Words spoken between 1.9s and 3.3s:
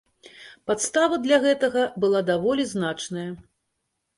была даволі значная.